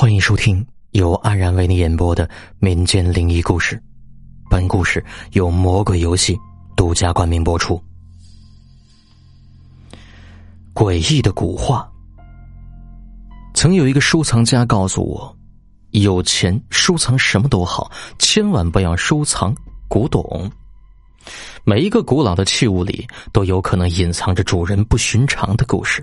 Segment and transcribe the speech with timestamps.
[0.00, 2.26] 欢迎收听由安然为你演播的
[2.58, 3.78] 民间灵异故事。
[4.48, 6.34] 本故事由魔鬼游戏
[6.74, 7.78] 独家冠名播出。
[10.72, 11.86] 诡异的古画。
[13.52, 15.36] 曾有一个收藏家告诉我，
[15.90, 19.54] 有钱收藏什么都好，千万不要收藏
[19.86, 20.50] 古董。
[21.62, 26.02] 每一个古老的器物里都有可能隐藏着主人不寻常的故事。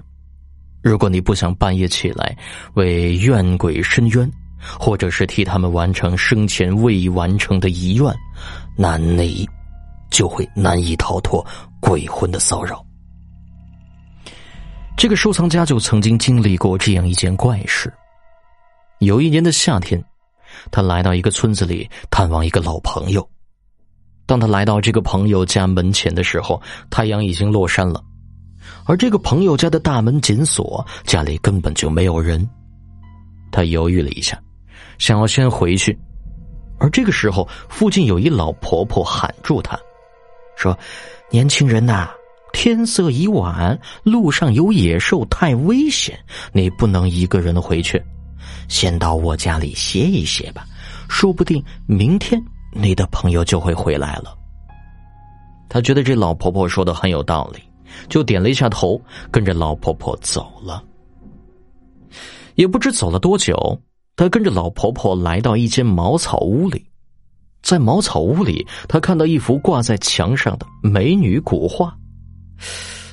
[0.88, 2.36] 如果你不想半夜起来
[2.76, 4.32] 为怨鬼伸冤，
[4.80, 8.16] 或者是替他们完成生前未完成的遗愿，
[8.78, 9.47] 那你
[10.10, 11.46] 就会难以逃脱
[11.82, 12.82] 鬼魂的骚扰。
[14.96, 17.94] 这个收藏家就曾经经历过这样一件怪事。
[19.00, 20.02] 有一年的夏天，
[20.72, 23.30] 他来到一个村子里探望一个老朋友。
[24.25, 28.02] 当他来到这个朋友家门前的时候，太阳已经落山了。
[28.86, 32.48] 而这个朋友家的大门紧锁，家里根本就没有人。
[33.52, 34.39] 他犹豫了一下，
[34.98, 35.98] 想要先回去。
[36.80, 39.80] 而这个时候，附近有一老婆婆喊住他，
[40.56, 40.78] 说
[41.31, 42.09] ：“年轻人呐，
[42.53, 46.19] 天色已晚，路上有野兽，太危险，
[46.52, 48.00] 你不能一个人回去，
[48.67, 50.66] 先到我家里歇一歇吧，
[51.09, 52.39] 说不定明天
[52.73, 54.38] 你的朋友就会回来了。”
[55.67, 57.59] 他觉得这老婆婆说的很有道理。
[58.09, 60.83] 就点了一下头，跟着老婆婆走了。
[62.55, 63.79] 也不知走了多久，
[64.16, 66.83] 他跟着老婆婆来到一间茅草屋里，
[67.61, 71.95] 在茅草屋里，他看到一幅挂在墙上的美女古画，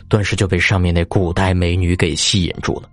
[0.08, 2.88] 顿时就被上面那古代美女给吸引住了。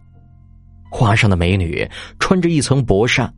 [0.91, 3.33] 画上的美女穿着一层薄纱，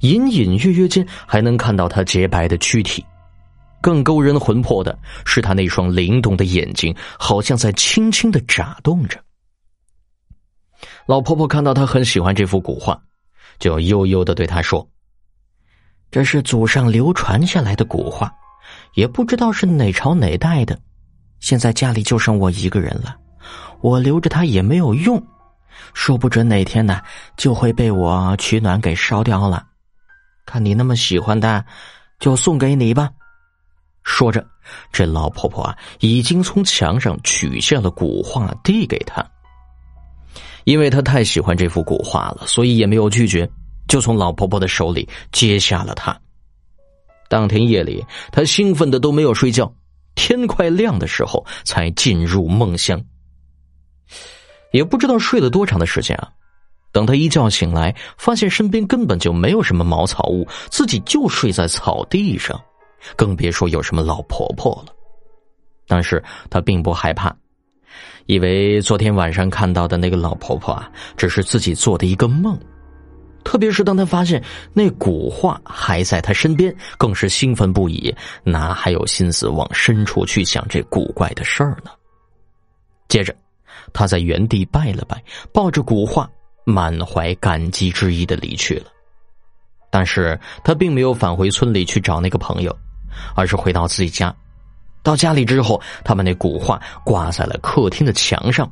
[0.00, 3.04] 隐隐约约间还能看到她洁白的躯体。
[3.84, 9.22] 更勾人魂魄的是，他那双灵动的眼睛，好像在轻轻的眨动着。
[11.04, 12.98] 老婆婆看到他很喜欢这幅古画，
[13.58, 14.88] 就悠悠的对他说
[16.10, 18.32] ：“这是祖上流传下来的古画，
[18.94, 20.80] 也不知道是哪朝哪代的。
[21.40, 23.14] 现在家里就剩我一个人了，
[23.82, 25.22] 我留着它也没有用，
[25.92, 27.02] 说不准哪天呢
[27.36, 29.66] 就会被我取暖给烧掉了。
[30.46, 31.62] 看你那么喜欢它，
[32.18, 33.10] 就送给你吧。”
[34.04, 34.46] 说着，
[34.92, 39.24] 这老婆婆啊，已经从墙上取下了古画，递给他。
[40.64, 43.48] 因为他太喜欢这幅古画了，所以也没有拒绝，
[43.88, 46.18] 就从老婆婆的手里接下了它。
[47.28, 49.70] 当天夜里，他兴奋的都没有睡觉，
[50.14, 53.02] 天快亮的时候才进入梦乡。
[54.72, 56.28] 也不知道睡了多长的时间啊！
[56.92, 62.60] 等他一觉醒来，发现身边根本就没有什么茅草屋，自己就睡在草地上。
[63.16, 64.92] 更别说有什么老婆婆了，
[65.86, 67.34] 但是他并不害怕，
[68.26, 72.58] 以为昨天晚上看到的那个老婆婆啊，只是自己做的一个梦。
[73.44, 74.42] 特别是当他发现
[74.72, 81.90] 那古画还在他身边，更是兴奋不已，哪还有心思往深处去想这古怪的事儿呢？
[83.06, 83.36] 接着，
[83.92, 85.22] 他在原地拜了拜，
[85.52, 86.26] 抱着古画，
[86.64, 88.86] 满怀感激之意的离去了。
[89.90, 92.74] 但是他并没有返回村里去找那个朋友。
[93.34, 94.34] 而是回到自己家，
[95.02, 98.70] 到家里之后，他把那古画挂在了客厅的墙上，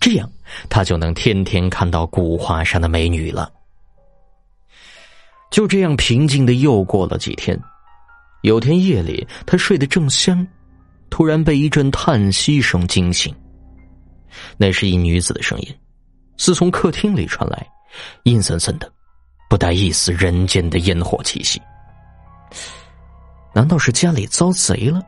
[0.00, 0.30] 这样
[0.68, 3.52] 他就能天天看到古画上的美女了。
[5.50, 7.58] 就这样平静的又过了几天，
[8.42, 10.46] 有天夜里，他睡得正香，
[11.10, 13.34] 突然被一阵叹息声惊醒。
[14.56, 15.74] 那是一女子的声音，
[16.38, 17.66] 自从客厅里传来，
[18.22, 18.90] 阴森森的，
[19.50, 21.60] 不带一丝人间的烟火气息。
[23.54, 25.02] 难道是家里遭贼了？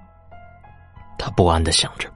[1.18, 2.08] 他不安的想着，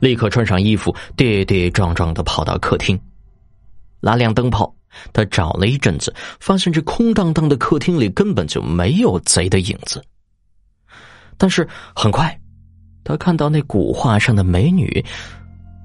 [0.00, 3.00] 立刻穿上衣服，跌跌撞撞的跑到客厅，
[4.00, 4.74] 拉亮灯泡。
[5.12, 10.04] 他找了一阵子，发现这空荡荡的客厅里根本就没有贼的影子。
[11.38, 12.36] 但是很快，
[13.04, 15.04] 他看到那古画上的美女，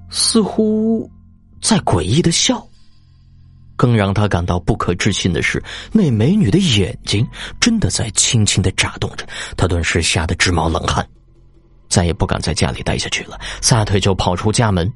[0.10, 1.08] 似乎
[1.62, 2.68] 在诡异的笑。
[3.76, 5.62] 更让他感到不可置信的是，
[5.92, 7.28] 那美女的眼睛
[7.60, 9.26] 真的在轻轻的眨动着。
[9.58, 11.08] 他顿时吓得直冒冷汗，
[11.90, 14.92] 再也不敢在家里待下去了，撒腿就跑出家门。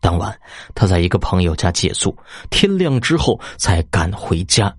[0.00, 0.34] 当晚，
[0.74, 2.16] 他在一个朋友家借宿，
[2.48, 4.74] 天亮之后才赶回家。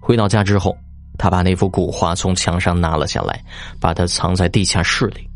[0.00, 0.76] 回到家之后，
[1.16, 3.42] 他把那幅古画从墙上拿了下来，
[3.80, 5.30] 把它藏在地下室里。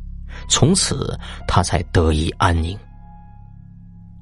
[0.48, 1.16] 从此，
[1.46, 2.76] 他才得以安宁。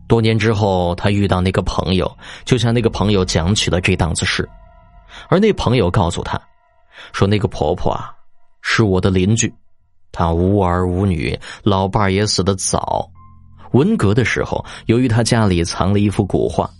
[0.08, 2.10] 多年之后，他遇到那个朋友，
[2.44, 4.48] 就向那个朋友讲起了这档子事，
[5.28, 6.40] 而那朋友告诉他，
[7.12, 8.12] 说那个婆婆啊，
[8.62, 9.52] 是我的邻居，
[10.12, 13.08] 她无儿无女，老伴也死得早。
[13.72, 16.70] 文革的时候，由于他家里藏了一幅古画，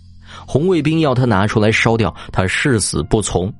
[0.47, 3.53] 红卫兵要他拿出来烧掉，他誓死不从。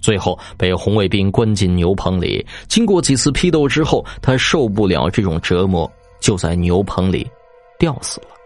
[0.00, 2.46] 最后被红卫兵关进牛棚里。
[2.68, 7.28] 经过几次批斗之后，他受不了这种折磨，就在牛棚里
[7.80, 8.37] 吊死了。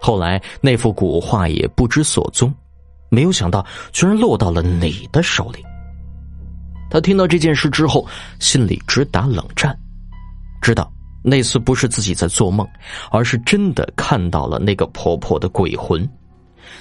[0.00, 2.52] 后来那幅古画也不知所踪，
[3.08, 5.64] 没有想到居然落到了你的手里。
[6.88, 8.06] 他听到这件事之后，
[8.38, 9.76] 心里直打冷战，
[10.62, 10.90] 知道
[11.22, 12.66] 那次不是自己在做梦，
[13.10, 16.08] 而是真的看到了那个婆婆的鬼魂，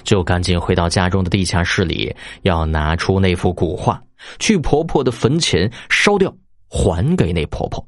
[0.03, 3.99] 就赶紧回到家中的地下室里，要拿出那幅古画，
[4.37, 6.31] 去婆婆的坟前烧掉，
[6.69, 7.83] 还给那婆婆。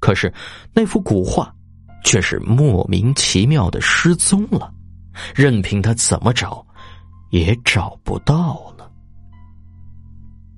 [0.00, 0.32] 可是
[0.72, 1.54] 那幅古画
[2.08, 4.72] 却是莫名其妙的失踪了，
[5.34, 6.66] 任凭他怎么找，
[7.28, 8.90] 也找不到了。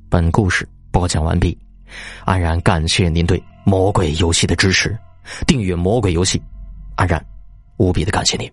[0.08, 1.58] 本故事播讲完毕，
[2.24, 4.96] 安然感谢您对《魔鬼游戏》的支持，
[5.44, 6.38] 订阅《魔鬼游戏》，
[6.94, 7.20] 安然
[7.78, 8.48] 无比的感谢您。